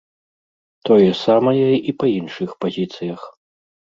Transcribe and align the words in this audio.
Тое 0.89 1.09
самае 1.25 1.67
і 1.93 1.95
па 1.99 2.05
іншых 2.19 2.49
пазіцыях. 2.65 3.21